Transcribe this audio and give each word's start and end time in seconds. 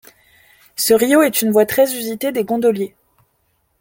Ce 0.77 0.95
rio 0.95 1.21
est 1.21 1.43
une 1.43 1.51
voie 1.51 1.67
très 1.67 1.93
usitée 1.95 2.31
des 2.31 2.43
gondoliers. 2.43 2.95